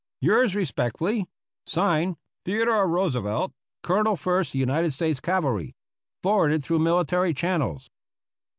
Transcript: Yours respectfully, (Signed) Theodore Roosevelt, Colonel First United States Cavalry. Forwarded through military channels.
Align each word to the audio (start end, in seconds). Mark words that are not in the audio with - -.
Yours 0.19 0.55
respectfully, 0.55 1.27
(Signed) 1.67 2.15
Theodore 2.43 2.87
Roosevelt, 2.87 3.53
Colonel 3.83 4.15
First 4.15 4.55
United 4.55 4.93
States 4.93 5.19
Cavalry. 5.19 5.75
Forwarded 6.23 6.63
through 6.63 6.79
military 6.79 7.35
channels. 7.35 7.91